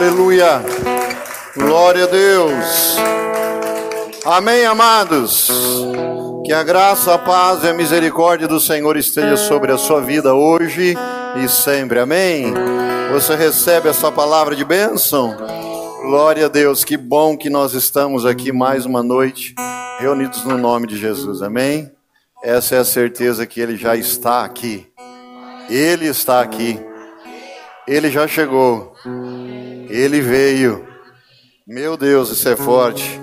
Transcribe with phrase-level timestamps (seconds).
[0.00, 0.62] Aleluia.
[1.56, 2.96] Glória a Deus.
[4.24, 5.50] Amém, amados.
[6.46, 10.32] Que a graça, a paz e a misericórdia do Senhor esteja sobre a sua vida
[10.32, 10.94] hoje
[11.42, 11.98] e sempre.
[11.98, 12.54] Amém.
[13.10, 15.36] Você recebe essa palavra de bênção?
[16.02, 16.84] Glória a Deus.
[16.84, 19.52] Que bom que nós estamos aqui mais uma noite
[19.98, 21.42] reunidos no nome de Jesus.
[21.42, 21.90] Amém.
[22.40, 24.86] Essa é a certeza que ele já está aqui.
[25.68, 26.78] Ele está aqui.
[27.84, 28.94] Ele já chegou.
[29.88, 30.86] Ele veio.
[31.66, 33.18] Meu Deus, isso é forte.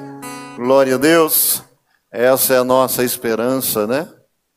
[0.56, 1.64] Glória a Deus.
[2.12, 4.12] Essa é a nossa esperança, né?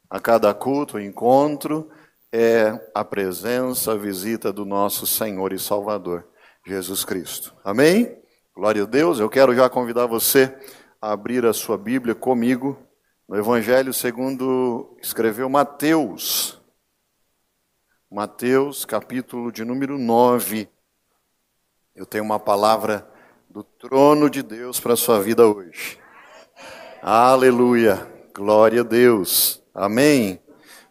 [0.09, 1.91] A cada culto, encontro,
[2.33, 6.27] é a presença, a visita do nosso Senhor e Salvador,
[6.67, 7.55] Jesus Cristo.
[7.63, 8.17] Amém?
[8.57, 9.21] Glória a Deus.
[9.21, 10.57] Eu quero já convidar você
[11.01, 12.79] a abrir a sua Bíblia comigo
[13.29, 16.59] no Evangelho segundo escreveu Mateus.
[18.11, 20.71] Mateus, capítulo de número 9.
[21.99, 23.11] Eu tenho uma palavra
[23.51, 25.99] do trono de Deus para a sua vida hoje.
[27.03, 28.07] Aleluia.
[28.33, 29.61] Glória a Deus.
[29.75, 30.39] Amém.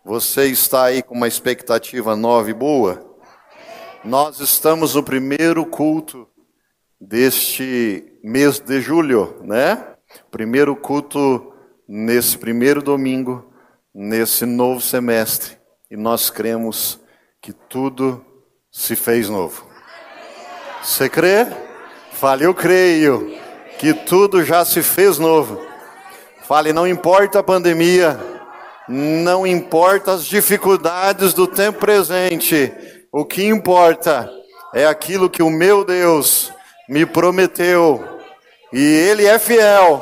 [0.03, 3.09] Você está aí com uma expectativa nova e boa?
[4.03, 6.27] Nós estamos no primeiro culto
[6.99, 9.95] deste mês de julho, né?
[10.29, 11.53] Primeiro culto
[11.87, 13.49] nesse primeiro domingo,
[13.95, 15.57] nesse novo semestre.
[15.89, 16.99] E nós cremos
[17.41, 18.25] que tudo
[18.69, 19.66] se fez novo.
[20.87, 21.45] Você crê?
[22.13, 23.37] Fale, eu creio
[23.77, 25.61] que tudo já se fez novo.
[26.47, 28.17] Fale, não importa a pandemia,
[28.87, 32.73] não importa as dificuldades do tempo presente,
[33.11, 34.31] o que importa
[34.73, 36.53] é aquilo que o meu Deus
[36.87, 38.21] me prometeu,
[38.71, 40.01] e Ele é fiel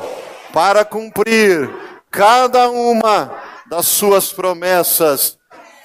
[0.52, 1.68] para cumprir
[2.12, 3.34] cada uma
[3.68, 5.36] das suas promessas.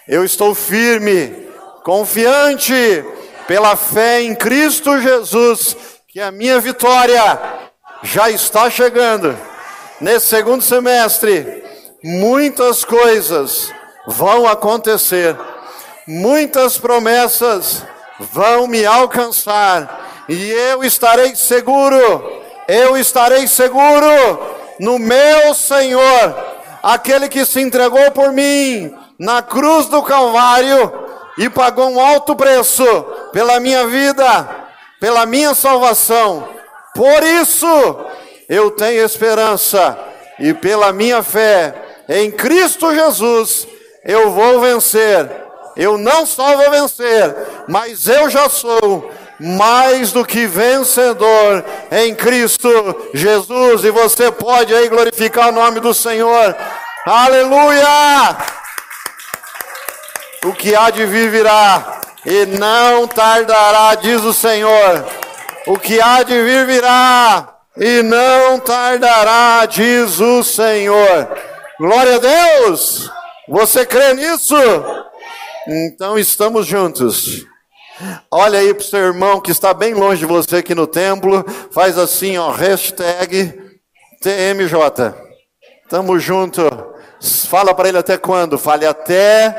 [0.08, 1.50] Eu estou firme,
[1.84, 3.04] confiante,
[3.52, 5.76] pela fé em Cristo Jesus,
[6.08, 7.38] que a minha vitória
[8.02, 9.38] já está chegando.
[10.00, 11.61] Nesse segundo semestre,
[12.02, 13.70] muitas coisas
[14.08, 15.36] vão acontecer,
[16.08, 17.86] muitas promessas
[18.17, 22.00] vão me alcançar, e eu estarei seguro,
[22.70, 24.40] eu estarei seguro
[24.80, 26.36] no meu Senhor,
[26.82, 31.01] aquele que se entregou por mim na cruz do Calvário
[31.37, 32.86] e pagou um alto preço
[33.31, 34.49] pela minha vida,
[34.99, 36.47] pela minha salvação.
[36.93, 37.67] Por isso,
[38.49, 39.97] eu tenho esperança
[40.39, 41.73] e pela minha fé
[42.09, 43.67] em Cristo Jesus,
[44.03, 45.30] eu vou vencer.
[45.77, 47.33] Eu não só vou vencer,
[47.67, 49.09] mas eu já sou
[49.39, 52.69] mais do que vencedor em Cristo
[53.13, 53.86] Jesus.
[53.86, 56.55] E você pode aí glorificar o nome do Senhor.
[57.05, 58.61] Aleluia!
[60.44, 65.06] O que há de vir virá, e não tardará, diz o Senhor.
[65.68, 71.30] O que há de vir virá, e não tardará, diz o Senhor.
[71.80, 73.12] Glória a Deus!
[73.48, 74.56] Você crê nisso?
[75.68, 77.46] Então estamos juntos.
[78.32, 81.46] Olha aí para o seu irmão que está bem longe de você aqui no templo.
[81.72, 83.54] Faz assim, ó, hashtag
[84.22, 85.14] TMJ.
[85.88, 86.62] Tamo junto.
[87.48, 88.58] Fala para ele até quando?
[88.58, 89.56] Fale até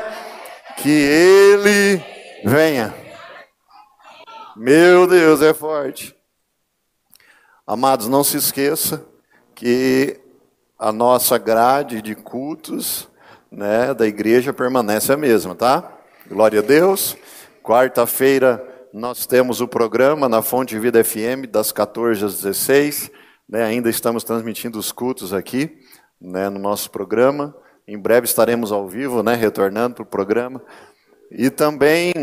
[0.77, 2.03] que ele
[2.43, 2.93] venha.
[4.55, 6.15] Meu Deus, é forte.
[7.65, 9.05] Amados, não se esqueça
[9.55, 10.19] que
[10.77, 13.07] a nossa grade de cultos
[13.49, 15.91] né, da igreja permanece a mesma, tá?
[16.27, 17.15] Glória a Deus.
[17.63, 18.61] Quarta-feira
[18.93, 23.09] nós temos o programa na Fonte Vida FM das 14 às 16.
[23.47, 25.79] Né, ainda estamos transmitindo os cultos aqui
[26.19, 27.55] né, no nosso programa.
[27.87, 30.61] Em breve estaremos ao vivo, né, retornando para o programa.
[31.29, 32.13] E também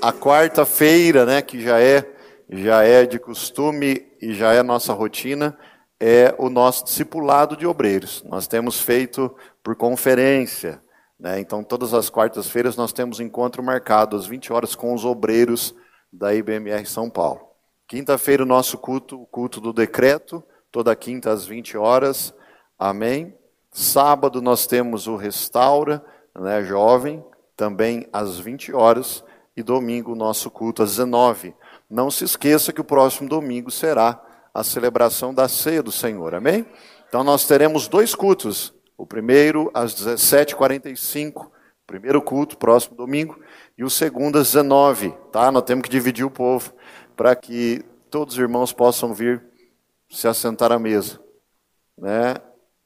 [0.00, 2.14] a quarta-feira, né, que já é
[2.48, 5.56] já é de costume e já é nossa rotina,
[5.98, 8.22] é o nosso discipulado de obreiros.
[8.24, 10.82] Nós temos feito por conferência.
[11.18, 11.40] Né?
[11.40, 15.74] Então, todas as quartas-feiras nós temos encontro marcado às 20 horas com os obreiros
[16.12, 17.40] da IBMR São Paulo.
[17.88, 22.34] Quinta-feira, o nosso culto, o culto do decreto, toda quinta às 20 horas.
[22.78, 23.34] Amém.
[23.76, 26.00] Sábado nós temos o Restaura,
[26.32, 27.24] né, jovem,
[27.56, 29.24] também às 20 horas.
[29.56, 31.54] E domingo, o nosso culto às 19
[31.90, 34.20] Não se esqueça que o próximo domingo será
[34.52, 36.64] a celebração da ceia do Senhor, amém?
[37.08, 38.72] Então nós teremos dois cultos.
[38.96, 41.50] O primeiro às 17h45,
[41.84, 43.40] primeiro culto, próximo domingo,
[43.76, 45.50] e o segundo às 19 tá?
[45.50, 46.72] Nós temos que dividir o povo
[47.16, 49.44] para que todos os irmãos possam vir
[50.08, 51.20] se assentar à mesa,
[51.98, 52.36] né?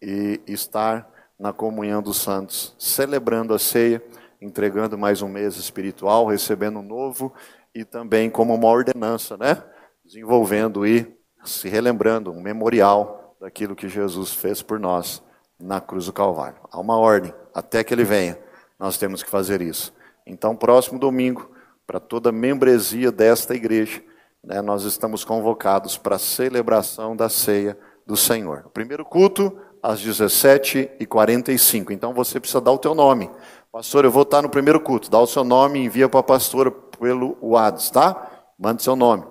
[0.01, 4.03] E estar na comunhão dos santos, celebrando a ceia,
[4.41, 7.33] entregando mais um mês espiritual, recebendo um novo
[7.75, 9.63] e também como uma ordenança, né?
[10.05, 11.07] desenvolvendo e
[11.45, 15.23] se relembrando um memorial daquilo que Jesus fez por nós
[15.61, 16.59] na cruz do Calvário.
[16.71, 18.39] Há uma ordem, até que ele venha,
[18.79, 19.93] nós temos que fazer isso.
[20.27, 21.51] Então, próximo domingo,
[21.87, 24.03] para toda a membresia desta igreja,
[24.43, 28.65] né, nós estamos convocados para a celebração da ceia do Senhor.
[28.67, 31.91] O primeiro culto, às 17h45.
[31.91, 33.31] Então, você precisa dar o teu nome.
[33.71, 35.11] Pastor, eu vou estar no primeiro culto.
[35.11, 38.31] Dá o seu nome e envia para a pastora pelo WhatsApp, tá?
[38.59, 39.25] Mande seu nome.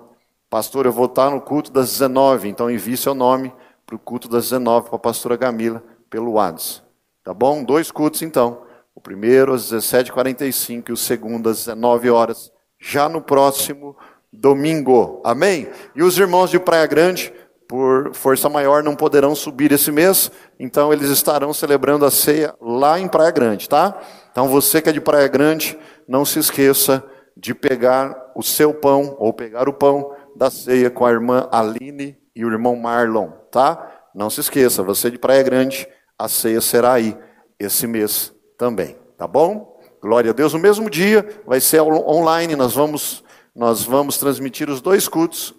[0.48, 3.52] Pastor, eu vou estar no culto das 19, então envie seu nome
[3.84, 6.86] para o culto das 19 para a pastora Gamila pelo WhatsApp.
[7.22, 7.62] Tá bom?
[7.62, 8.62] Dois cultos então.
[8.94, 13.96] O primeiro às 17h45 e o segundo às 19 horas, já no próximo
[14.32, 15.20] domingo.
[15.24, 15.68] Amém?
[15.94, 17.32] E os irmãos de Praia Grande,
[17.68, 22.98] por força maior, não poderão subir esse mês, então eles estarão celebrando a ceia lá
[22.98, 24.00] em Praia Grande, tá?
[24.32, 25.78] Então você que é de Praia Grande,
[26.08, 27.04] não se esqueça
[27.36, 32.16] de pegar o seu pão, ou pegar o pão da ceia com a irmã Aline
[32.34, 34.08] e o irmão Marlon, tá?
[34.14, 35.86] Não se esqueça, você de Praia Grande,
[36.18, 37.16] a ceia será aí
[37.58, 39.78] esse mês também, tá bom?
[40.00, 40.54] Glória a Deus.
[40.54, 43.22] No mesmo dia vai ser online, nós vamos
[43.54, 45.52] nós vamos transmitir os dois cultos,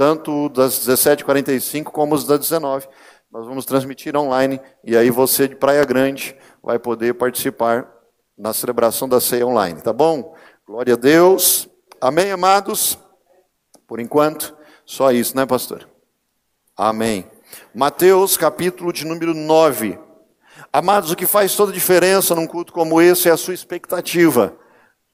[0.00, 2.88] tanto das 17h45 como os das 19
[3.30, 7.86] Nós vamos transmitir online e aí você de Praia Grande vai poder participar
[8.36, 10.34] na celebração da ceia online, tá bom?
[10.66, 11.68] Glória a Deus.
[12.00, 12.98] Amém, amados?
[13.86, 14.56] Por enquanto,
[14.86, 15.86] só isso, né, pastor?
[16.74, 17.30] Amém.
[17.74, 19.98] Mateus capítulo de número 9.
[20.72, 24.56] Amados, o que faz toda a diferença num culto como esse é a sua expectativa.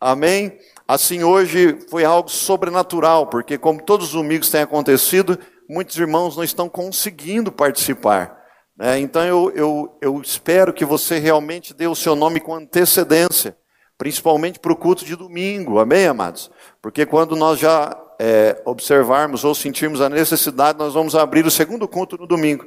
[0.00, 0.56] Amém?
[0.88, 5.36] Assim, hoje foi algo sobrenatural, porque, como todos os domingos tem acontecido,
[5.68, 8.38] muitos irmãos não estão conseguindo participar.
[8.76, 9.00] Né?
[9.00, 13.56] Então, eu, eu, eu espero que você realmente dê o seu nome com antecedência,
[13.98, 15.80] principalmente para o culto de domingo.
[15.80, 16.50] Amém, amados?
[16.80, 21.88] Porque quando nós já é, observarmos ou sentirmos a necessidade, nós vamos abrir o segundo
[21.88, 22.64] culto no domingo,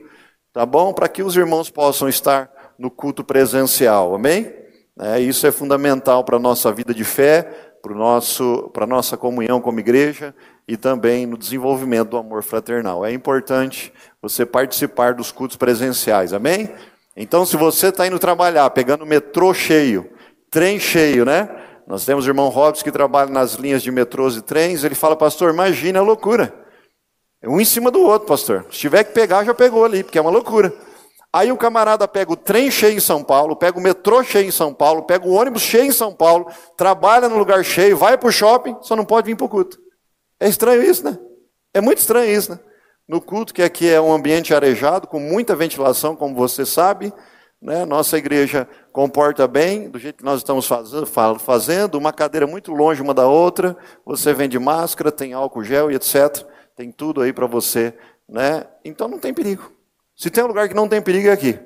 [0.51, 0.92] tá bom?
[0.94, 4.54] Para que os irmãos possam estar no culto presencial, amém?
[5.00, 9.79] É, isso é fundamental para a nossa vida de fé, para a nossa comunhão como
[9.79, 10.33] igreja
[10.67, 13.05] e também no desenvolvimento do amor fraternal.
[13.05, 13.91] É importante
[14.21, 16.69] você participar dos cultos presenciais, amém?
[17.15, 20.09] Então, se você está indo trabalhar, pegando metrô cheio,
[20.49, 21.49] trem cheio, né?
[21.87, 24.83] Nós temos o irmão Robson que trabalha nas linhas de metrôs e trens.
[24.83, 26.53] Ele fala, pastor, imagina a loucura.
[27.43, 28.65] Um em cima do outro, pastor.
[28.69, 30.71] Se tiver que pegar, já pegou ali, porque é uma loucura.
[31.31, 34.51] Aí o camarada pega o trem cheio em São Paulo, pega o metrô cheio em
[34.51, 38.29] São Paulo, pega o ônibus cheio em São Paulo, trabalha no lugar cheio, vai para
[38.29, 39.79] o shopping, só não pode vir para o culto.
[40.39, 41.19] É estranho isso, né?
[41.71, 42.59] É muito estranho isso, né?
[43.07, 47.13] No culto, que aqui é um ambiente arejado, com muita ventilação, como você sabe,
[47.61, 47.85] né?
[47.85, 50.67] Nossa igreja comporta bem, do jeito que nós estamos
[51.39, 55.95] fazendo, uma cadeira muito longe uma da outra, você vende máscara, tem álcool gel e
[55.95, 56.43] etc.
[56.75, 57.93] Tem tudo aí para você,
[58.27, 58.65] né?
[58.83, 59.78] Então não tem perigo.
[60.19, 61.57] Se tem um lugar que não tem perigo é aqui.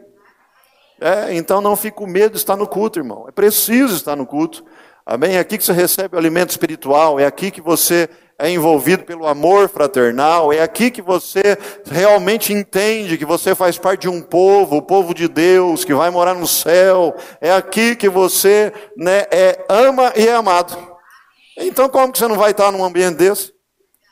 [1.02, 3.26] É, então não fique com medo de estar no culto, irmão.
[3.28, 4.64] É preciso estar no culto.
[5.04, 5.38] Amém?
[5.38, 8.08] É aqui que você recebe o alimento espiritual, é aqui que você
[8.38, 14.02] é envolvido pelo amor fraternal, é aqui que você realmente entende que você faz parte
[14.02, 18.08] de um povo, o povo de Deus, que vai morar no céu, é aqui que
[18.08, 20.78] você né, é, ama e é amado.
[21.58, 23.52] Então, como que você não vai estar num ambiente desse?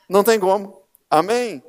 [0.08, 0.82] Não tem como.
[1.08, 1.62] Amém?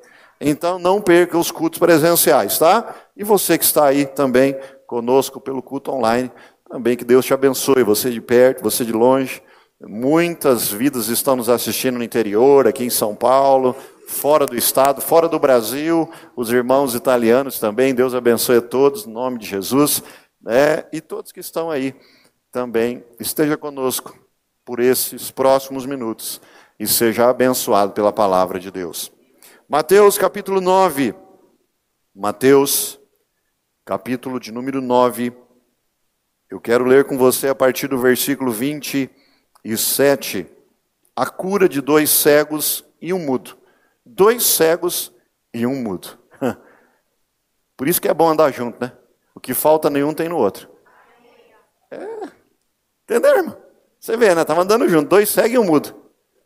[0.45, 2.93] Então, não perca os cultos presenciais, tá?
[3.15, 6.29] E você que está aí também conosco pelo culto online,
[6.69, 9.41] também que Deus te abençoe, você de perto, você de longe.
[9.81, 13.75] Muitas vidas estão nos assistindo no interior, aqui em São Paulo,
[14.07, 17.93] fora do estado, fora do Brasil, os irmãos italianos também.
[17.93, 20.03] Deus abençoe a todos, em nome de Jesus.
[20.41, 20.83] Né?
[20.91, 21.95] E todos que estão aí
[22.51, 24.17] também, esteja conosco
[24.65, 26.39] por esses próximos minutos
[26.79, 29.11] e seja abençoado pela palavra de Deus.
[29.67, 31.15] Mateus capítulo 9.
[32.13, 32.99] Mateus,
[33.85, 35.33] capítulo de número 9.
[36.49, 39.09] Eu quero ler com você a partir do versículo 20
[39.63, 40.45] e 7,
[41.15, 43.57] a cura de dois cegos e um mudo.
[44.05, 45.13] Dois cegos
[45.53, 46.19] e um mudo.
[47.77, 48.91] Por isso que é bom andar junto, né?
[49.33, 50.69] O que falta nenhum tem no outro.
[51.89, 52.29] É.
[53.03, 53.57] Entendeu, irmão?
[53.99, 54.41] Você vê, né?
[54.41, 56.03] Estava andando junto, dois cegos e um mudo.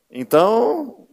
[0.09, 1.06] Então,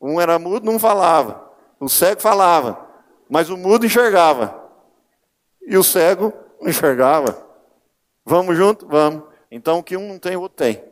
[0.00, 1.50] um era mudo, não falava.
[1.78, 2.86] O cego falava,
[3.28, 4.54] mas o mudo enxergava.
[5.66, 7.36] E o cego não enxergava.
[8.24, 8.86] Vamos junto?
[8.86, 9.24] Vamos.
[9.50, 10.82] Então, o que um não tem, o outro tem.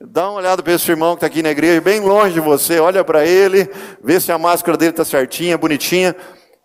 [0.00, 2.80] Dá uma olhada para esse irmão que está aqui na igreja, bem longe de você,
[2.80, 3.68] olha para ele,
[4.02, 6.16] vê se a máscara dele está certinha, bonitinha.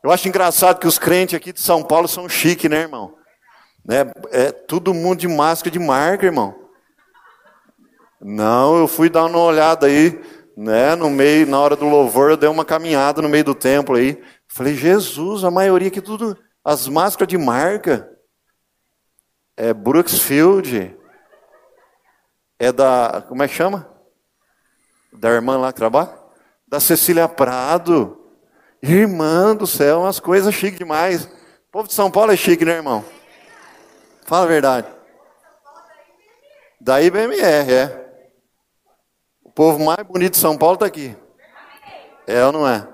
[0.02, 3.14] Eu acho engraçado que os crentes aqui de São Paulo são chique, né, irmão?
[3.84, 4.10] Né?
[4.32, 6.56] É todo mundo de máscara de marca, irmão.
[8.22, 10.18] Não, eu fui dar uma olhada aí
[10.56, 10.96] né?
[10.96, 14.22] No meio, na hora do louvor, eu dei uma caminhada no meio do templo aí.
[14.48, 18.10] Falei, Jesus, a maioria aqui tudo, as máscaras de marca.
[19.58, 20.98] É Brooksfield.
[22.58, 23.90] É da, como é que chama?
[25.14, 26.14] Da irmã lá que trabalha?
[26.68, 28.22] Da Cecília Prado.
[28.82, 31.26] Irmã do céu, umas coisas chiques demais.
[31.26, 33.04] O povo de São Paulo é chique, né, irmão?
[34.26, 34.88] Fala a verdade.
[36.80, 38.05] Da IBMR, é.
[39.56, 41.16] Povo mais bonito de São Paulo está aqui.
[42.28, 42.86] É ou não é?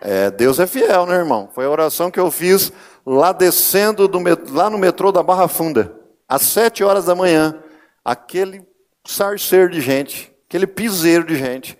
[0.00, 0.30] é?
[0.30, 1.50] Deus é fiel, né, irmão?
[1.54, 2.72] Foi a oração que eu fiz
[3.04, 4.18] lá descendo do,
[4.50, 5.94] lá no metrô da Barra Funda,
[6.26, 7.62] às sete horas da manhã.
[8.02, 8.66] Aquele
[9.06, 11.78] sarceiro de gente, aquele piseiro de gente.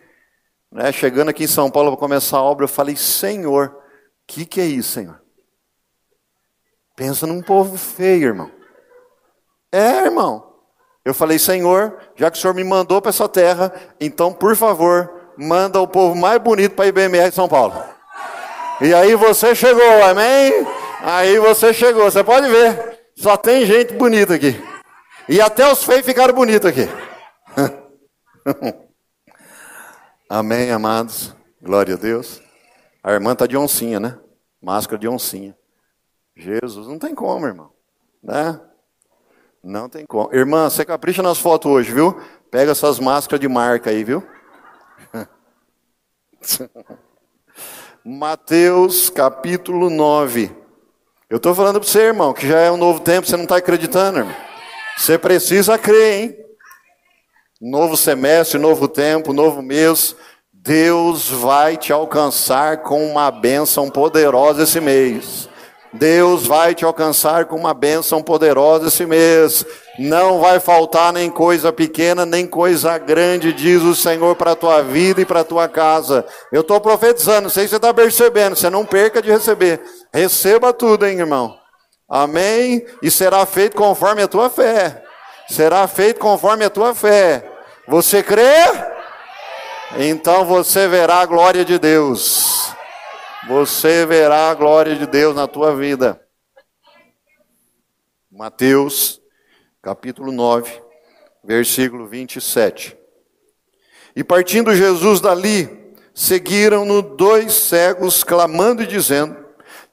[0.71, 0.93] Né?
[0.93, 3.77] Chegando aqui em São Paulo para começar a obra, eu falei, Senhor, o
[4.27, 5.19] que, que é isso, Senhor?
[6.95, 8.51] Pensa num povo feio, irmão.
[9.73, 10.54] É, irmão.
[11.05, 15.11] Eu falei, Senhor, já que o Senhor me mandou para essa terra, então, por favor,
[15.37, 17.75] manda o povo mais bonito para a IBMR de São Paulo.
[18.81, 20.67] E aí você chegou, amém?
[21.03, 22.99] Aí você chegou, você pode ver.
[23.17, 24.61] Só tem gente bonita aqui.
[25.29, 26.89] E até os feios ficaram bonitos aqui.
[30.29, 31.35] Amém, amados.
[31.63, 32.43] Glória a Deus.
[33.03, 34.19] A irmã está de oncinha, né?
[34.61, 35.57] Máscara de oncinha.
[36.37, 37.71] Jesus, não tem como, irmão.
[38.23, 38.61] Né?
[39.65, 40.29] Não tem como.
[40.31, 42.21] Irmã, você capricha nas fotos hoje, viu?
[42.51, 44.23] Pega essas máscaras de marca aí, viu?
[48.05, 50.55] Mateus capítulo 9.
[51.31, 53.57] Eu estou falando para você, irmão, que já é um novo tempo, você não está
[53.57, 54.37] acreditando, irmão.
[54.99, 56.37] Você precisa crer, hein?
[57.59, 60.15] Novo semestre, novo tempo, novo mês.
[60.53, 65.49] Deus vai te alcançar com uma bênção poderosa esse mês.
[65.95, 69.65] Deus vai te alcançar com uma bênção poderosa esse mês.
[69.97, 74.83] Não vai faltar nem coisa pequena, nem coisa grande, diz o Senhor, para a tua
[74.83, 76.27] vida e para a tua casa.
[76.51, 79.81] Eu estou profetizando, não sei se você está percebendo, você não perca de receber.
[80.13, 81.57] Receba tudo, hein, irmão.
[82.11, 82.85] Amém?
[83.01, 85.01] E será feito conforme a tua fé.
[85.49, 87.49] Será feito conforme a tua fé.
[87.87, 88.65] Você crê?
[89.97, 92.64] Então você verá a glória de Deus.
[93.47, 96.19] Você verá a glória de Deus na tua vida.
[98.31, 99.21] Mateus,
[99.83, 100.81] capítulo 9,
[101.45, 102.97] versículo 27.
[104.17, 109.37] E partindo Jesus dali, seguiram-no dois cegos, clamando e dizendo: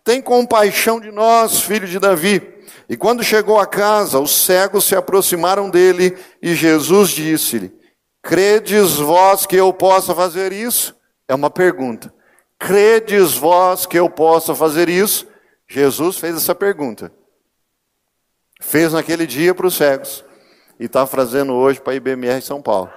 [0.02, 2.42] Tem compaixão de nós, filho de Davi.
[2.88, 7.78] E quando chegou a casa, os cegos se aproximaram dele e Jesus disse-lhe:
[8.24, 10.96] Credes vós que eu possa fazer isso?
[11.28, 12.14] É uma pergunta.
[12.62, 15.28] Credes vós que eu possa fazer isso?
[15.68, 17.12] Jesus fez essa pergunta.
[18.62, 20.24] Fez naquele dia para os cegos.
[20.80, 22.92] E está fazendo hoje para a IBMR São Paulo.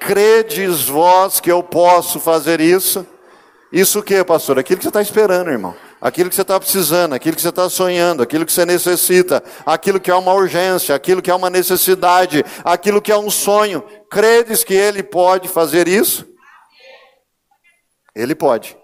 [0.00, 3.06] Credes vós que eu posso fazer isso?
[3.70, 4.58] Isso o que, pastor?
[4.58, 7.68] Aquilo que você está esperando, irmão aquilo que você está precisando, aquilo que você está
[7.68, 12.42] sonhando, aquilo que você necessita, aquilo que é uma urgência, aquilo que é uma necessidade,
[12.64, 13.84] aquilo que é um sonho.
[14.08, 16.29] Credes que Ele pode fazer isso?
[18.14, 18.76] Ele pode.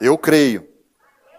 [0.00, 0.68] Eu creio.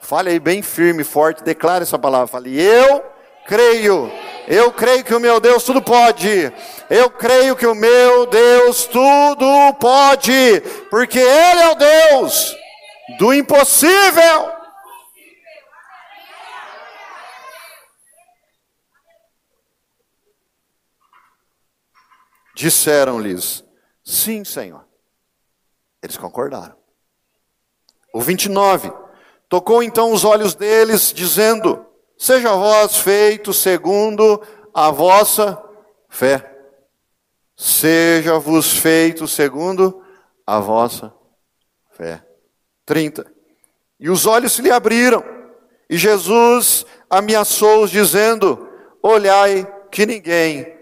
[0.02, 2.28] Fale aí bem firme, forte, declare essa palavra.
[2.28, 3.04] Fale, eu
[3.46, 4.12] creio.
[4.48, 6.52] Eu creio que o meu Deus tudo pode.
[6.90, 10.62] Eu creio que o meu Deus tudo pode.
[10.90, 12.58] Porque Ele é o Deus
[13.20, 14.60] do impossível.
[22.56, 23.64] Disseram-lhes:
[24.04, 24.89] Sim, Senhor.
[26.02, 26.76] Eles concordaram.
[28.14, 28.92] O 29.
[29.48, 31.86] Tocou então os olhos deles, dizendo:
[32.18, 34.42] Seja vós feito segundo
[34.74, 35.62] a vossa
[36.08, 36.56] fé.
[37.56, 40.04] Seja-vos feito segundo
[40.46, 41.14] a vossa
[41.92, 42.24] fé.
[42.86, 43.26] 30.
[44.00, 45.24] E os olhos se lhe abriram,
[45.90, 48.68] e Jesus ameaçou-os, dizendo:
[49.04, 50.78] Olhai que ninguém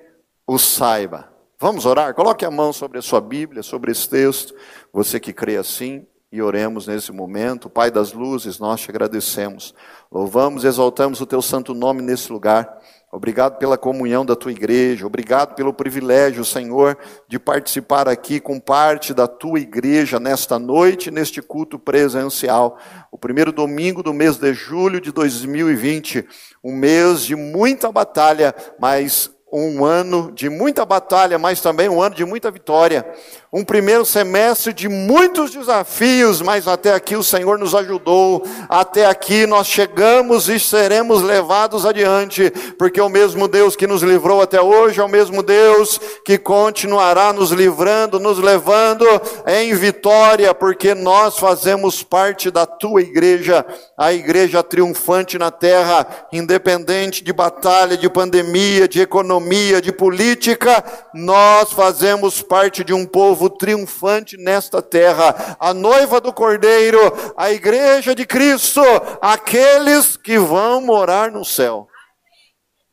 [0.45, 1.36] o saiba.
[1.59, 2.13] Vamos orar?
[2.13, 4.53] Coloque a mão sobre a sua Bíblia, sobre esse texto,
[4.93, 7.67] você que crê assim, e oremos nesse momento.
[7.67, 9.73] Pai das luzes, nós te agradecemos.
[10.11, 12.77] Louvamos e exaltamos o teu santo nome nesse lugar.
[13.11, 16.95] Obrigado pela comunhão da tua igreja, obrigado pelo privilégio, Senhor,
[17.27, 22.77] de participar aqui com parte da tua igreja nesta noite, neste culto presencial.
[23.11, 26.27] O primeiro domingo do mês de julho de 2020,
[26.63, 32.15] um mês de muita batalha, mas um ano de muita batalha, mas também um ano
[32.15, 33.05] de muita vitória.
[33.51, 39.45] Um primeiro semestre de muitos desafios, mas até aqui o Senhor nos ajudou, até aqui
[39.45, 44.61] nós chegamos e seremos levados adiante, porque é o mesmo Deus que nos livrou até
[44.61, 49.05] hoje é o mesmo Deus que continuará nos livrando, nos levando
[49.47, 53.65] em vitória, porque nós fazemos parte da tua igreja,
[53.97, 61.71] a igreja triunfante na terra, independente de batalha, de pandemia, de economia, de política, nós
[61.71, 66.99] fazemos parte de um povo povo triunfante nesta terra, a noiva do Cordeiro,
[67.37, 68.81] a igreja de Cristo,
[69.21, 71.87] aqueles que vão morar no céu.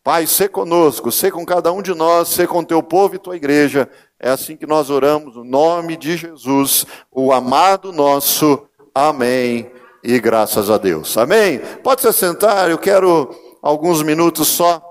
[0.02, 3.36] Pai, sê conosco, sê com cada um de nós, sê com teu povo e tua
[3.36, 3.88] igreja.
[4.20, 8.66] É assim que nós oramos, no nome de Jesus, o amado nosso.
[8.94, 9.72] Amém.
[10.02, 11.16] E graças a Deus.
[11.16, 11.58] Amém?
[11.82, 14.82] Pode se sentar, eu quero alguns minutos só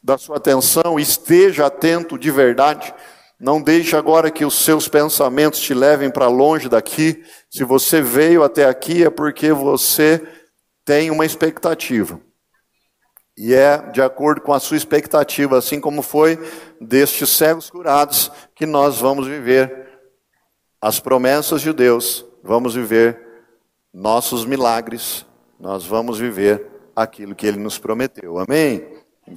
[0.00, 2.94] da sua atenção, esteja atento de verdade.
[3.42, 7.24] Não deixe agora que os seus pensamentos te levem para longe daqui.
[7.50, 10.24] Se você veio até aqui é porque você
[10.84, 12.20] tem uma expectativa.
[13.36, 16.38] E é de acordo com a sua expectativa, assim como foi
[16.80, 19.88] destes cegos curados, que nós vamos viver
[20.80, 23.20] as promessas de Deus, vamos viver
[23.92, 25.26] nossos milagres,
[25.58, 28.38] nós vamos viver aquilo que Ele nos prometeu.
[28.38, 28.86] Amém?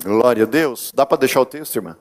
[0.04, 0.92] Glória a Deus.
[0.94, 1.98] Dá para deixar o texto, irmã?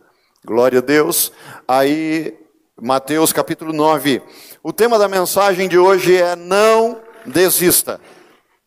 [0.47, 1.33] Glória a Deus.
[1.67, 2.39] Aí,
[2.79, 4.21] Mateus capítulo 9.
[4.63, 7.99] O tema da mensagem de hoje é não desista.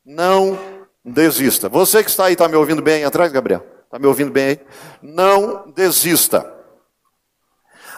[0.03, 0.57] Não
[1.05, 1.69] desista.
[1.69, 3.63] Você que está aí, está me ouvindo bem aí atrás, Gabriel?
[3.85, 4.59] Está me ouvindo bem aí?
[5.03, 6.51] Não desista.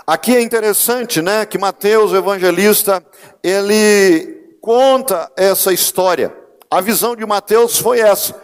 [0.06, 3.02] Aqui é interessante, né, que Mateus, o evangelista,
[3.42, 6.36] ele conta essa história.
[6.70, 8.36] A visão de Mateus foi essa.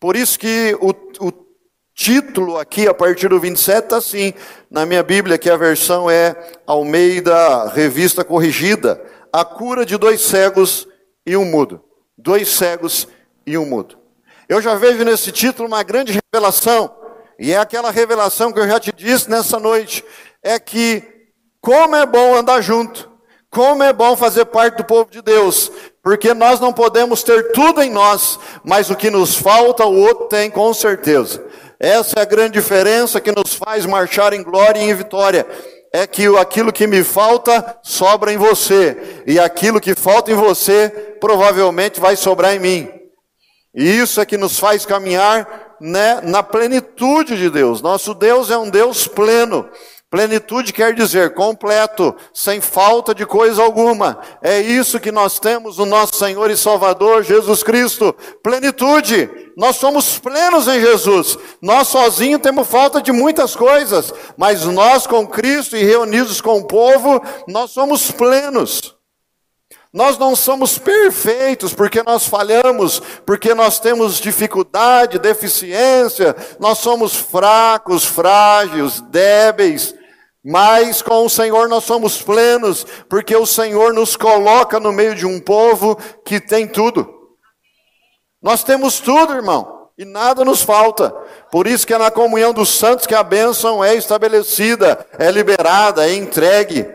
[0.00, 0.90] Por isso que o,
[1.24, 1.51] o
[1.94, 4.34] título aqui, a partir do 27, está assim.
[4.70, 9.02] Na minha Bíblia, que a versão é Almeida Revista Corrigida.
[9.32, 10.86] A cura de dois cegos
[11.26, 11.82] e um mudo.
[12.16, 13.08] Dois cegos
[13.46, 13.98] e um mudo.
[14.48, 16.94] Eu já vejo nesse título uma grande revelação.
[17.38, 20.04] E é aquela revelação que eu já te disse nessa noite.
[20.42, 21.02] É que
[21.60, 23.10] como é bom andar junto.
[23.52, 25.70] Como é bom fazer parte do povo de Deus,
[26.02, 30.24] porque nós não podemos ter tudo em nós, mas o que nos falta o outro
[30.24, 31.44] tem com certeza.
[31.82, 35.44] Essa é a grande diferença que nos faz marchar em glória e em vitória.
[35.92, 41.16] É que aquilo que me falta sobra em você, e aquilo que falta em você
[41.20, 42.88] provavelmente vai sobrar em mim.
[43.74, 47.82] E isso é que nos faz caminhar né, na plenitude de Deus.
[47.82, 49.68] Nosso Deus é um Deus pleno.
[50.08, 54.20] Plenitude quer dizer completo, sem falta de coisa alguma.
[54.40, 58.14] É isso que nós temos no nosso Senhor e Salvador Jesus Cristo.
[58.40, 59.28] Plenitude.
[59.56, 61.38] Nós somos plenos em Jesus.
[61.60, 66.66] Nós sozinhos temos falta de muitas coisas, mas nós com Cristo e reunidos com o
[66.66, 68.96] povo, nós somos plenos.
[69.92, 78.04] Nós não somos perfeitos porque nós falhamos, porque nós temos dificuldade, deficiência, nós somos fracos,
[78.04, 79.94] frágeis, débeis.
[80.42, 85.26] Mas com o Senhor nós somos plenos, porque o Senhor nos coloca no meio de
[85.26, 87.21] um povo que tem tudo.
[88.42, 91.10] Nós temos tudo, irmão, e nada nos falta.
[91.50, 96.08] Por isso que é na comunhão dos santos que a bênção é estabelecida, é liberada,
[96.08, 96.86] é entregue.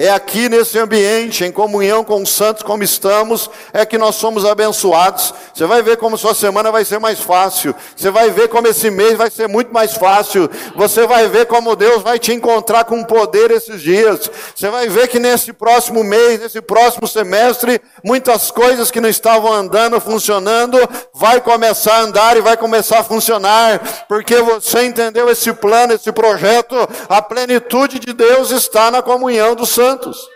[0.00, 4.44] É aqui nesse ambiente, em comunhão com os santos como estamos, é que nós somos
[4.44, 5.34] abençoados.
[5.52, 7.74] Você vai ver como sua semana vai ser mais fácil.
[7.96, 10.48] Você vai ver como esse mês vai ser muito mais fácil.
[10.76, 14.30] Você vai ver como Deus vai te encontrar com poder esses dias.
[14.54, 19.52] Você vai ver que nesse próximo mês, nesse próximo semestre, muitas coisas que não estavam
[19.52, 20.78] andando, funcionando,
[21.12, 26.12] vai começar a andar e vai começar a funcionar, porque você entendeu esse plano, esse
[26.12, 26.76] projeto.
[27.08, 30.28] A plenitude de Deus está na comunhão dos santos santos.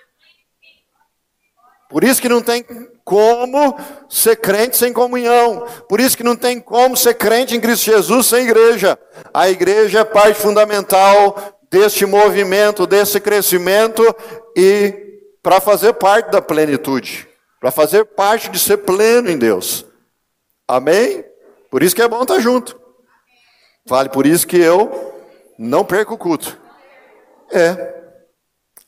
[1.90, 2.64] Por isso que não tem
[3.04, 3.76] como
[4.08, 5.66] ser crente sem comunhão.
[5.88, 8.98] Por isso que não tem como ser crente em Cristo Jesus sem igreja.
[9.34, 11.36] A igreja é parte fundamental
[11.70, 14.02] deste movimento, desse crescimento
[14.56, 17.28] e para fazer parte da plenitude,
[17.60, 19.84] para fazer parte de ser pleno em Deus.
[20.66, 21.24] Amém?
[21.70, 22.80] Por isso que é bom estar junto.
[23.84, 25.12] Vale por isso que eu
[25.58, 26.58] não perco o culto.
[27.50, 28.01] É.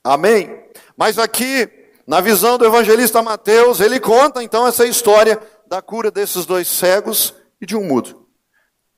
[0.04, 0.62] Amém?
[0.94, 1.66] Mas aqui,
[2.06, 7.34] na visão do evangelista Mateus, ele conta então essa história da cura desses dois cegos
[7.58, 8.28] e de um mudo.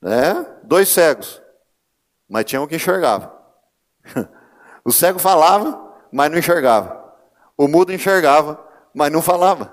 [0.01, 0.45] Né?
[0.65, 1.41] Dois cegos,
[2.29, 3.33] mas tinha um que enxergava.
[4.85, 5.77] O cego falava,
[6.13, 7.13] mas não enxergava.
[7.57, 8.57] O mudo enxergava,
[8.95, 9.69] mas não falava.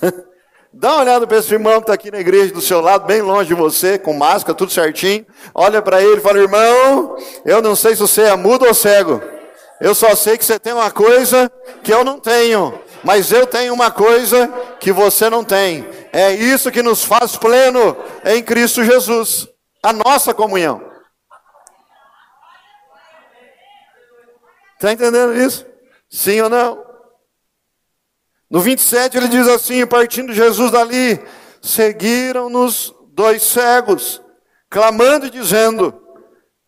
[0.72, 3.20] Dá uma olhada para esse irmão que está aqui na igreja do seu lado, bem
[3.20, 5.26] longe de você, com máscara, tudo certinho.
[5.54, 9.20] Olha para ele e fala: Irmão, eu não sei se você é mudo ou cego
[9.80, 11.50] Eu só sei que você tem uma coisa
[11.84, 14.48] que eu não tenho, mas eu tenho uma coisa
[14.80, 15.86] que você não tem.
[16.12, 19.48] É isso que nos faz pleno em Cristo Jesus,
[19.82, 20.82] a nossa comunhão.
[24.74, 25.66] Está entendendo isso?
[26.08, 26.86] Sim ou não?
[28.50, 31.20] No 27 ele diz assim: partindo Jesus dali,
[31.60, 34.22] seguiram-nos dois cegos,
[34.70, 35.92] clamando e dizendo: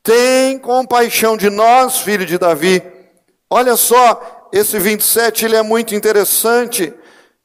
[0.02, 2.99] Tem compaixão de nós, filho de Davi.
[3.50, 6.94] Olha só, esse 27 ele é muito interessante,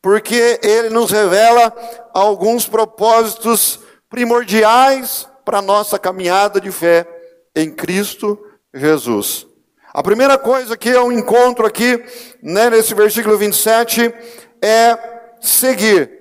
[0.01, 1.73] porque ele nos revela
[2.13, 7.07] alguns propósitos primordiais para a nossa caminhada de fé
[7.55, 8.37] em Cristo
[8.71, 9.47] Jesus.
[9.93, 12.03] A primeira coisa que eu encontro aqui,
[12.43, 14.13] né, nesse versículo 27,
[14.61, 14.97] é
[15.41, 16.11] seguir.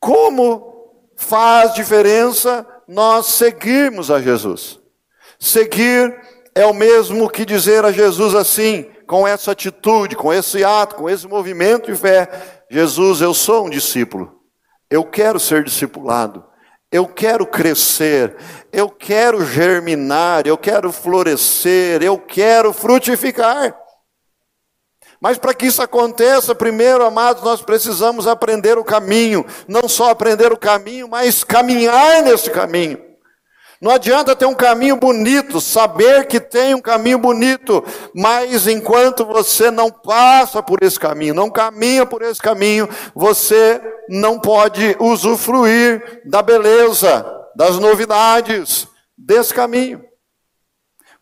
[0.00, 4.80] Como faz diferença nós seguirmos a Jesus?
[5.38, 6.16] Seguir
[6.54, 11.10] é o mesmo que dizer a Jesus assim, com essa atitude, com esse ato, com
[11.10, 12.28] esse movimento de fé:
[12.70, 14.40] Jesus, eu sou um discípulo,
[14.90, 16.44] eu quero ser discipulado.
[16.92, 18.36] Eu quero crescer,
[18.72, 23.76] eu quero germinar, eu quero florescer, eu quero frutificar.
[25.20, 29.44] Mas para que isso aconteça, primeiro, amados, nós precisamos aprender o caminho.
[29.66, 33.13] Não só aprender o caminho, mas caminhar nesse caminho.
[33.84, 39.70] Não adianta ter um caminho bonito, saber que tem um caminho bonito, mas enquanto você
[39.70, 46.40] não passa por esse caminho, não caminha por esse caminho, você não pode usufruir da
[46.40, 50.02] beleza, das novidades desse caminho.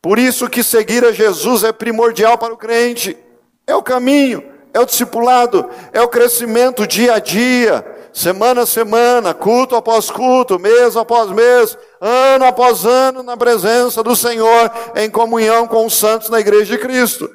[0.00, 3.18] Por isso que seguir a Jesus é primordial para o crente.
[3.66, 4.40] É o caminho,
[4.72, 10.58] é o discipulado, é o crescimento dia a dia, semana a semana, culto após culto,
[10.58, 16.28] mês após mês, ano após ano, na presença do Senhor, em comunhão com os santos
[16.28, 17.28] na igreja de Cristo.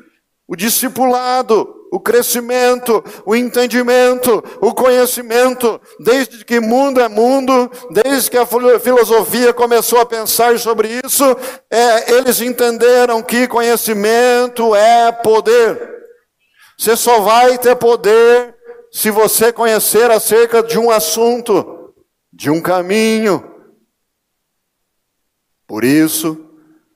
[0.48, 8.38] O discipulado, o crescimento, o entendimento, o conhecimento, desde que mundo é mundo, desde que
[8.38, 11.24] a filosofia começou a pensar sobre isso,
[11.72, 15.98] é, eles entenderam que conhecimento é poder.
[16.78, 18.57] Você só vai ter poder
[18.91, 21.93] se você conhecer acerca de um assunto,
[22.32, 23.43] de um caminho.
[25.65, 26.45] Por isso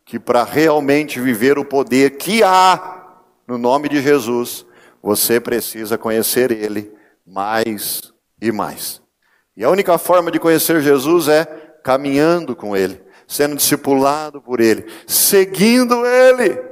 [0.06, 4.66] que para realmente viver o poder que há no nome de Jesus,
[5.02, 6.92] você precisa conhecer ele
[7.26, 9.02] mais e mais.
[9.56, 11.46] E a única forma de conhecer Jesus é
[11.84, 16.71] caminhando com ele, sendo discipulado por ele, seguindo ele.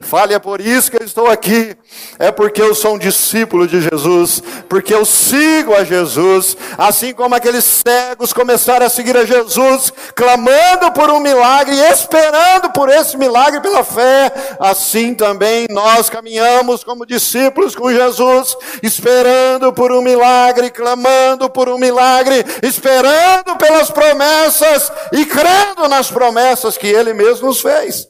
[0.00, 1.76] Fale, é por isso que eu estou aqui.
[2.20, 7.34] É porque eu sou um discípulo de Jesus, porque eu sigo a Jesus, assim como
[7.34, 13.60] aqueles cegos começaram a seguir a Jesus, clamando por um milagre, esperando por esse milagre
[13.60, 21.50] pela fé, assim também nós caminhamos como discípulos com Jesus, esperando por um milagre, clamando
[21.50, 28.06] por um milagre, esperando pelas promessas e crendo nas promessas que Ele mesmo nos fez.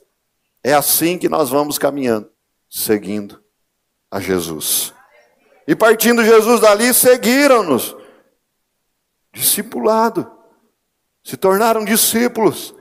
[0.62, 2.30] É assim que nós vamos caminhando,
[2.68, 3.42] seguindo
[4.10, 4.92] a Jesus.
[5.66, 7.94] E partindo Jesus dali, seguiram-nos,
[9.32, 10.30] discipulado,
[11.22, 12.74] se tornaram discípulos,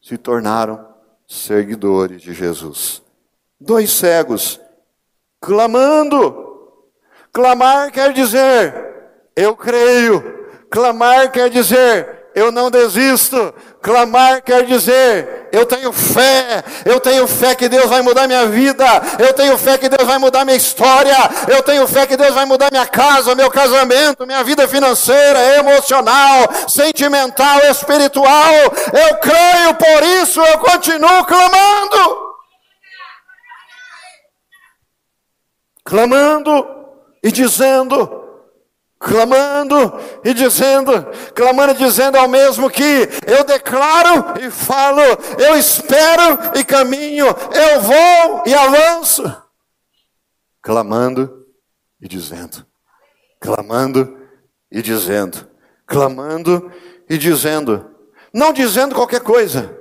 [0.00, 0.94] se tornaram
[1.26, 3.02] seguidores de Jesus.
[3.60, 4.60] Dois cegos,
[5.40, 6.46] clamando.
[7.32, 8.72] Clamar quer dizer,
[9.36, 10.38] eu creio.
[10.70, 13.54] Clamar quer dizer, eu não desisto.
[13.80, 18.84] Clamar quer dizer, eu tenho fé, eu tenho fé que Deus vai mudar minha vida,
[19.20, 22.44] eu tenho fé que Deus vai mudar minha história, eu tenho fé que Deus vai
[22.44, 28.52] mudar minha casa, meu casamento, minha vida financeira, emocional, sentimental, espiritual.
[28.92, 32.28] Eu creio, por isso eu continuo clamando.
[35.84, 36.66] Clamando
[37.22, 38.27] e dizendo:
[38.98, 40.92] clamando e dizendo,
[41.34, 45.00] clamando e dizendo ao mesmo que eu declaro e falo,
[45.38, 49.22] eu espero e caminho, eu vou e avanço.
[50.60, 51.46] Clamando
[52.00, 52.66] e dizendo,
[53.40, 54.18] clamando
[54.70, 55.48] e dizendo,
[55.86, 56.70] clamando
[57.08, 57.94] e dizendo,
[58.34, 59.78] não dizendo qualquer coisa,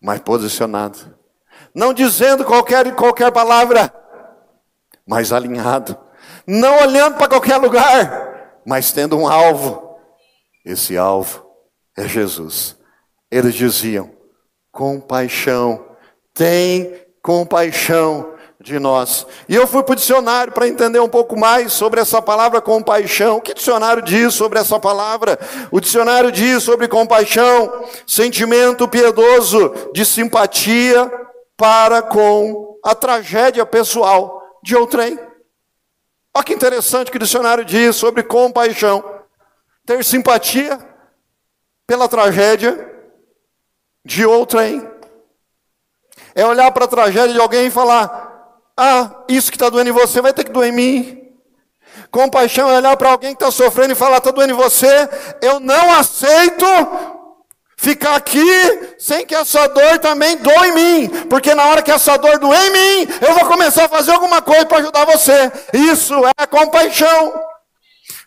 [0.00, 1.18] mas posicionado,
[1.74, 3.92] não dizendo qualquer, qualquer palavra,
[5.04, 5.98] mas alinhado
[6.46, 9.98] não olhando para qualquer lugar, mas tendo um alvo.
[10.64, 11.46] Esse alvo
[11.96, 12.76] é Jesus.
[13.30, 14.10] Eles diziam:
[14.72, 15.84] compaixão,
[16.34, 19.26] tem compaixão de nós.
[19.48, 23.38] E eu fui para o dicionário para entender um pouco mais sobre essa palavra compaixão.
[23.38, 25.38] O que dicionário diz sobre essa palavra?
[25.70, 31.10] O dicionário diz sobre compaixão, sentimento piedoso de simpatia
[31.56, 35.18] para com a tragédia pessoal de outrem.
[36.34, 39.04] Olha que interessante que o dicionário diz sobre compaixão.
[39.84, 40.78] Ter simpatia
[41.86, 42.88] pela tragédia
[44.04, 44.88] de outrem.
[46.34, 49.92] É olhar para a tragédia de alguém e falar: Ah, isso que está doendo em
[49.92, 51.20] você vai ter que doer em mim.
[52.10, 55.08] Compaixão é olhar para alguém que está sofrendo e falar: está doendo em você,
[55.42, 56.64] eu não aceito
[57.80, 62.18] ficar aqui sem que essa dor também doe em mim, porque na hora que essa
[62.18, 65.50] dor doer em mim, eu vou começar a fazer alguma coisa para ajudar você.
[65.72, 67.32] Isso é compaixão.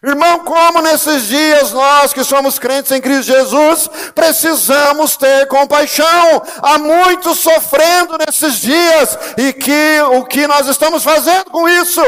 [0.03, 6.41] Irmão, como nesses dias nós que somos crentes em Cristo Jesus, precisamos ter compaixão.
[6.61, 12.01] Há muitos sofrendo nesses dias e que o que nós estamos fazendo com isso?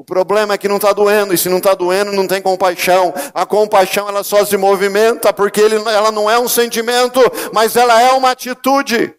[0.00, 3.12] O problema é que não está doendo, e se não está doendo, não tem compaixão.
[3.34, 7.20] A compaixão ela só se movimenta porque ele, ela não é um sentimento,
[7.52, 9.14] mas ela é uma atitude.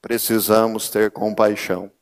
[0.00, 1.92] Precisamos ter compaixão.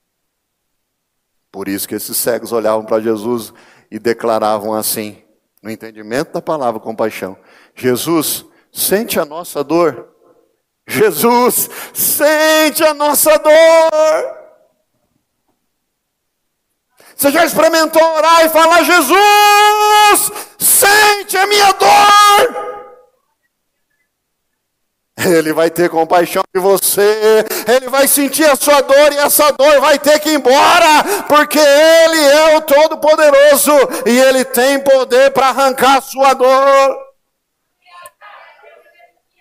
[1.50, 3.52] Por isso que esses cegos olhavam para Jesus
[3.90, 5.20] e declaravam assim,
[5.60, 7.36] no entendimento da palavra compaixão:
[7.74, 10.14] Jesus, sente a nossa dor.
[10.86, 14.37] Jesus, sente a nossa dor.
[17.18, 22.68] Você já experimentou orar e falar: Jesus, sente a minha dor.
[25.26, 29.80] Ele vai ter compaixão de você, ele vai sentir a sua dor e essa dor
[29.80, 33.72] vai ter que ir embora, porque ele é o Todo-Poderoso
[34.06, 36.98] e ele tem poder para arrancar a sua dor.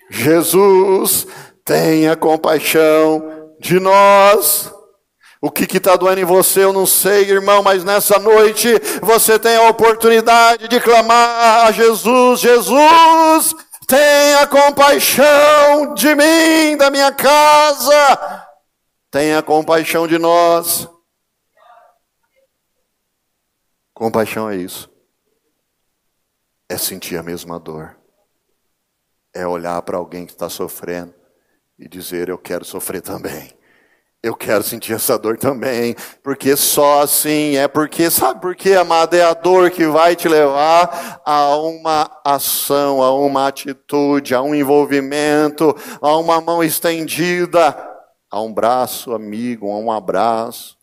[0.10, 1.28] Jesus,
[1.64, 4.77] tenha compaixão de nós.
[5.40, 8.70] O que está doendo em você, eu não sei, irmão, mas nessa noite
[9.02, 13.56] você tem a oportunidade de clamar a Jesus: Jesus,
[13.88, 18.48] tenha compaixão de mim, da minha casa,
[19.12, 20.90] tenha compaixão de nós.
[23.94, 24.90] Compaixão é isso,
[26.68, 27.96] é sentir a mesma dor,
[29.34, 31.14] é olhar para alguém que está sofrendo
[31.78, 33.57] e dizer: Eu quero sofrer também.
[34.24, 39.14] Eu quero sentir essa dor também, porque só assim é porque, sabe por quê, amado?
[39.14, 44.56] É a dor que vai te levar a uma ação, a uma atitude, a um
[44.56, 47.78] envolvimento, a uma mão estendida,
[48.30, 50.76] a um braço amigo, a um abraço,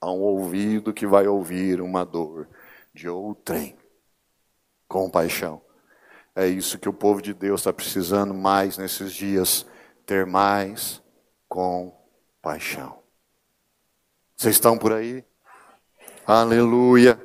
[0.00, 2.48] a um ouvido que vai ouvir uma dor
[2.94, 3.76] de outrem.
[4.88, 5.60] Compaixão.
[6.34, 9.66] É isso que o povo de Deus está precisando mais nesses dias,
[10.06, 11.02] ter mais
[11.46, 12.01] compaixão
[12.42, 12.98] paixão.
[14.36, 15.24] Vocês estão por aí?
[16.26, 17.18] Aleluia.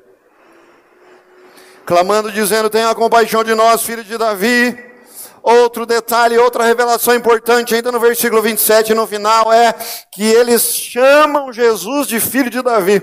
[1.86, 4.86] Clamando, dizendo: Tenha compaixão de nós, filho de Davi.
[5.41, 9.73] Outro detalhe, outra revelação importante, ainda no versículo 27, no final, é
[10.12, 13.01] que eles chamam Jesus de filho de Davi.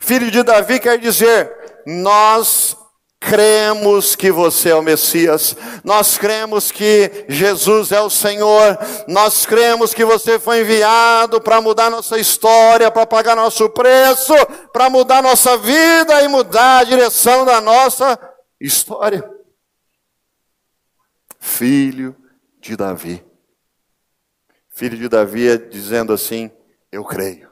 [0.00, 2.76] Filho de Davi quer dizer, nós
[3.20, 9.92] cremos que você é o Messias, nós cremos que Jesus é o Senhor, nós cremos
[9.92, 14.34] que você foi enviado para mudar nossa história, para pagar nosso preço,
[14.72, 18.18] para mudar nossa vida e mudar a direção da nossa
[18.60, 19.28] história.
[21.40, 22.16] Filho
[22.60, 23.24] de Davi.
[24.70, 26.50] Filho de Davi é dizendo assim:
[26.92, 27.50] Eu creio,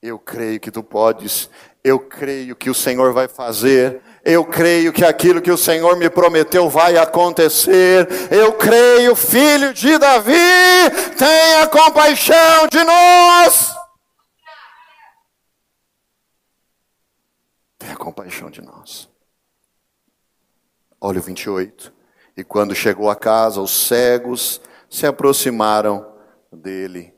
[0.00, 1.48] eu creio que tu podes,
[1.84, 6.08] eu creio que o Senhor vai fazer, eu creio que aquilo que o Senhor me
[6.08, 8.08] prometeu vai acontecer.
[8.30, 10.32] Eu creio, filho de Davi,
[11.18, 13.74] tenha compaixão de nós.
[17.78, 19.10] Tenha compaixão de nós.
[21.00, 21.92] Olha o 28.
[22.36, 26.14] E quando chegou a casa, os cegos se aproximaram
[26.52, 27.12] dele.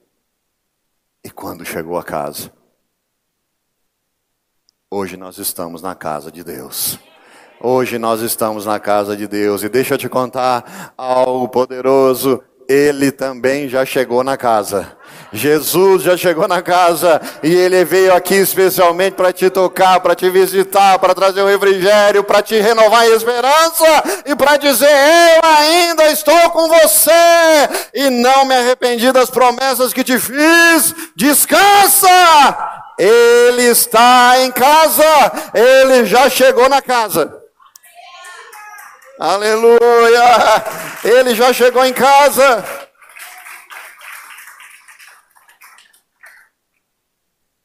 [1.22, 2.50] E quando chegou a casa,
[4.96, 7.00] Hoje nós estamos na casa de Deus.
[7.61, 9.64] Hoje nós estamos na casa de Deus.
[9.64, 12.40] E deixa eu te contar algo poderoso.
[12.68, 14.96] Ele também já chegou na casa.
[15.33, 20.30] Jesus já chegou na casa e ele veio aqui especialmente para te tocar, para te
[20.30, 25.50] visitar, para trazer o um refrigério, para te renovar a esperança e para dizer: Eu
[25.50, 27.11] ainda estou com você
[27.92, 30.94] e não me arrependi das promessas que te fiz.
[31.16, 32.73] Descansa!
[32.98, 35.04] Ele está em casa,
[35.54, 37.42] ele já chegou na casa.
[39.18, 40.24] Aleluia!
[41.04, 42.64] Ele já chegou em casa.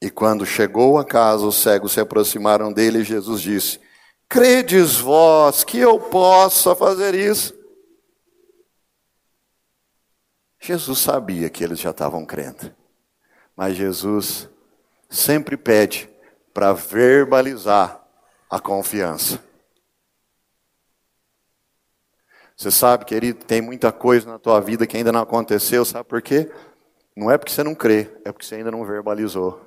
[0.02, 3.80] E quando chegou a casa, os cegos se aproximaram dele e Jesus disse:
[4.28, 7.58] Credes vós que eu possa fazer isso?
[10.58, 12.74] Jesus sabia que eles já estavam crendo.
[13.56, 14.48] Mas Jesus
[15.10, 16.08] sempre pede
[16.54, 18.00] para verbalizar
[18.48, 19.42] a confiança.
[22.56, 26.22] Você sabe, querido, tem muita coisa na tua vida que ainda não aconteceu, sabe por
[26.22, 26.50] quê?
[27.16, 29.66] Não é porque você não crê, é porque você ainda não verbalizou.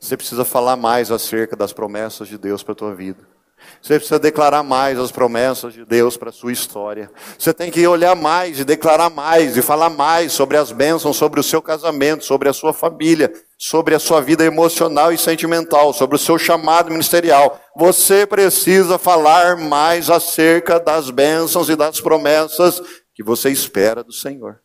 [0.00, 3.37] Você precisa falar mais acerca das promessas de Deus para a tua vida.
[3.80, 7.10] Você precisa declarar mais as promessas de Deus para a sua história.
[7.38, 11.40] Você tem que olhar mais e declarar mais e falar mais sobre as bênçãos, sobre
[11.40, 16.16] o seu casamento, sobre a sua família, sobre a sua vida emocional e sentimental, sobre
[16.16, 17.60] o seu chamado ministerial.
[17.76, 22.82] Você precisa falar mais acerca das bênçãos e das promessas
[23.14, 24.60] que você espera do Senhor.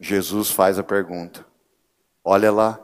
[0.00, 1.46] Jesus faz a pergunta:
[2.24, 2.80] Olha lá,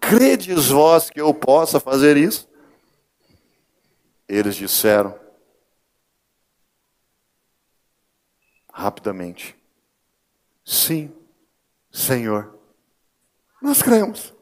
[0.00, 2.47] credes vós que eu possa fazer isso?
[4.28, 5.18] Eles disseram
[8.72, 9.56] rapidamente:
[10.64, 11.12] Sim,
[11.90, 12.54] Senhor,
[13.60, 14.34] nós cremos.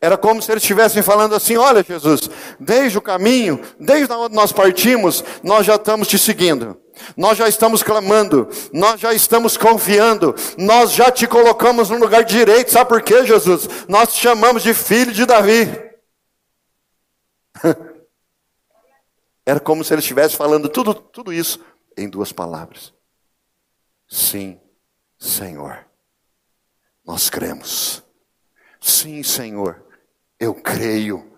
[0.00, 4.52] Era como se eles estivessem falando assim: Olha, Jesus, desde o caminho, desde onde nós
[4.52, 6.76] partimos, nós já estamos te seguindo.
[7.16, 12.70] Nós já estamos clamando, nós já estamos confiando, nós já te colocamos no lugar direito.
[12.70, 13.66] Sabe por quê, Jesus?
[13.88, 15.68] Nós te chamamos de filho de Davi.
[19.44, 21.64] Era como se ele estivesse falando tudo, tudo isso
[21.96, 22.94] em duas palavras.
[24.08, 24.60] Sim,
[25.18, 25.86] Senhor,
[27.04, 28.02] nós cremos.
[28.80, 29.84] Sim, Senhor,
[30.38, 31.31] eu creio.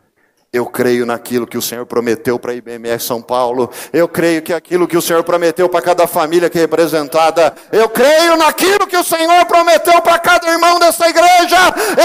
[0.54, 3.68] Eu creio naquilo que o Senhor prometeu para a IBMS São Paulo.
[3.92, 7.52] Eu creio que aquilo que o Senhor prometeu para cada família que é representada.
[7.72, 11.58] Eu creio naquilo que o Senhor prometeu para cada irmão dessa igreja.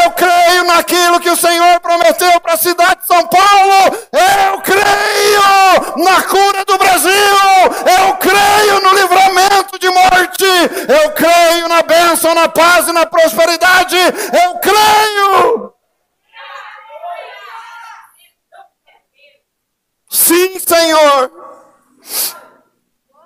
[0.04, 3.96] Eu creio naquilo que o Senhor prometeu para a cidade de São Paulo.
[4.14, 7.12] Eu creio na cura do Brasil.
[7.12, 10.46] Eu creio no livramento de morte.
[10.88, 13.96] Eu creio na bênção, na paz e na prosperidade.
[13.96, 15.79] Eu creio.
[20.10, 21.32] Sim, Senhor.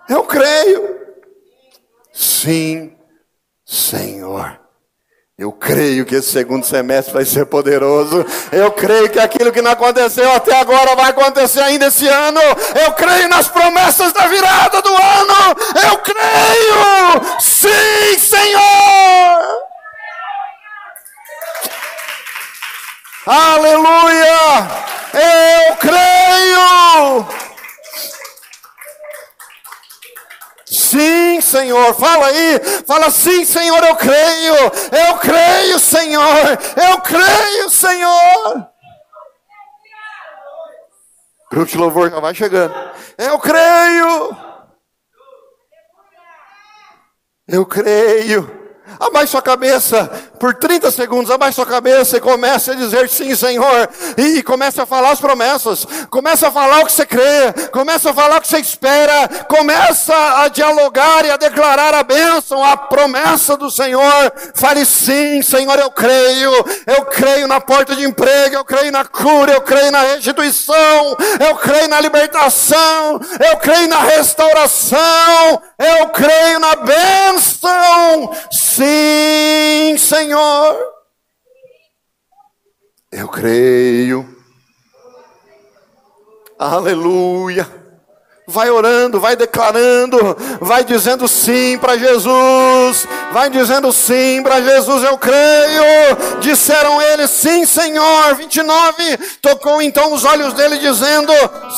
[0.10, 1.00] Eu creio.
[2.14, 2.96] Sim,
[3.66, 4.60] Senhor.
[5.36, 8.24] Eu creio que esse segundo semestre vai ser poderoso.
[8.52, 12.40] Eu creio que aquilo que não aconteceu até agora vai acontecer ainda esse ano.
[12.86, 15.56] Eu creio nas promessas da virada do ano.
[15.90, 17.40] Eu creio.
[17.40, 19.64] Sim, Senhor.
[23.26, 24.93] Aleluia!
[25.14, 27.28] Eu creio!
[30.66, 38.70] Sim, Senhor, fala aí, fala sim, Senhor, eu creio, eu creio, Senhor, eu creio, Senhor.
[41.52, 42.74] Grupo de louvor já vai chegando.
[43.16, 44.36] Eu creio.
[47.48, 48.63] Eu creio.
[49.00, 53.90] Abaixe sua cabeça por 30 segundos, abaixe sua cabeça e comece a dizer sim, Senhor.
[54.18, 55.88] E, e comece a falar as promessas.
[56.10, 57.54] Comece a falar o que você crê.
[57.72, 59.28] Comece a falar o que você espera.
[59.48, 64.34] Começa a dialogar e a declarar a bênção, a promessa do Senhor.
[64.54, 66.52] Fale sim, Senhor, eu creio.
[66.86, 71.56] Eu creio na porta de emprego, eu creio na cura, eu creio na restituição, eu
[71.56, 78.36] creio na libertação, eu creio na restauração, eu creio na bênção.
[78.52, 78.83] Sim,
[79.98, 80.78] Senhor.
[83.12, 84.28] Eu creio.
[86.58, 87.83] Aleluia.
[88.46, 95.18] Vai orando, vai declarando, vai dizendo sim para Jesus, vai dizendo sim para Jesus, eu
[95.18, 96.42] creio.
[96.42, 98.36] Disseram eles, sim, Senhor.
[98.36, 101.32] 29, tocou então os olhos dele, dizendo: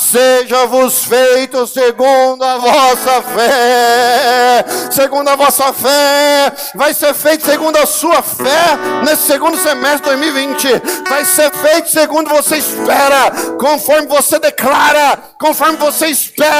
[0.09, 7.85] Seja-vos feito segundo a vossa fé, segundo a vossa fé, vai ser feito segundo a
[7.85, 14.39] sua fé nesse segundo semestre de 2020, vai ser feito segundo você espera, conforme você
[14.39, 16.54] declara, conforme você espera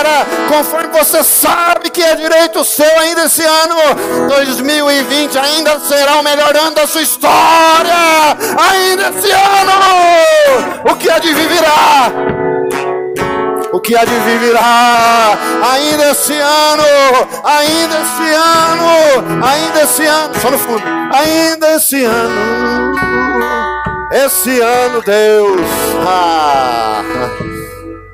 [0.47, 3.75] conforme você sabe que é direito seu ainda esse ano.
[4.27, 7.93] 2020 ainda será o melhor ano da sua história.
[8.71, 12.12] Ainda esse ano, o que há de viverá?
[13.71, 15.37] O que há de viverá
[15.73, 16.83] ainda esse ano,
[17.43, 20.81] ainda esse ano, ainda esse ano, só no fundo,
[21.13, 22.96] ainda esse ano,
[24.12, 25.62] esse ano, Deus.
[26.08, 27.14] Ah.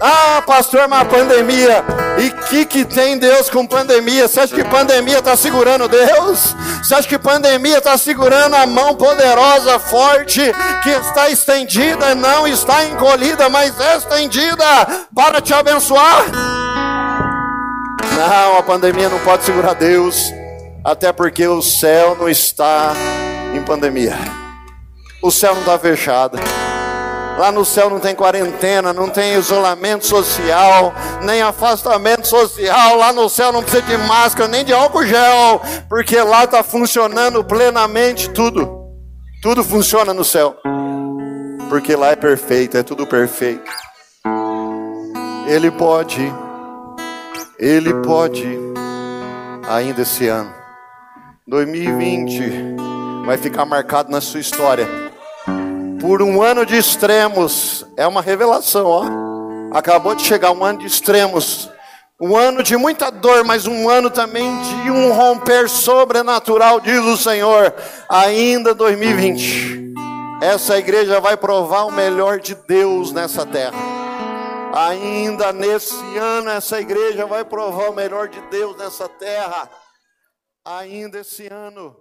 [0.03, 1.83] Ah, pastor, uma pandemia.
[2.17, 4.27] E que que tem Deus com pandemia?
[4.27, 6.55] Você acha que pandemia está segurando Deus?
[6.81, 10.41] Você acha que pandemia está segurando a mão poderosa, forte,
[10.81, 14.65] que está estendida, não está encolhida, mas é estendida
[15.13, 16.25] para te abençoar?
[18.15, 20.33] Não, a pandemia não pode segurar Deus,
[20.83, 22.93] até porque o céu não está
[23.53, 24.17] em pandemia.
[25.21, 26.39] O céu não está fechado.
[27.41, 32.95] Lá no céu não tem quarentena, não tem isolamento social, nem afastamento social.
[32.97, 37.43] Lá no céu não precisa de máscara, nem de álcool gel, porque lá está funcionando
[37.43, 38.69] plenamente tudo.
[39.41, 40.55] Tudo funciona no céu,
[41.67, 43.71] porque lá é perfeito, é tudo perfeito.
[45.47, 46.21] Ele pode,
[47.57, 48.47] ele pode,
[49.67, 50.53] ainda esse ano,
[51.47, 52.75] 2020,
[53.25, 55.10] vai ficar marcado na sua história
[56.01, 57.85] por um ano de extremos.
[57.95, 59.05] É uma revelação, ó.
[59.71, 61.69] Acabou de chegar um ano de extremos.
[62.19, 64.51] Um ano de muita dor, mas um ano também
[64.83, 67.73] de um romper sobrenatural, diz o Senhor,
[68.09, 69.93] ainda 2020.
[70.41, 73.77] Essa igreja vai provar o melhor de Deus nessa terra.
[74.73, 79.69] Ainda nesse ano, essa igreja vai provar o melhor de Deus nessa terra.
[80.65, 81.95] Ainda esse ano.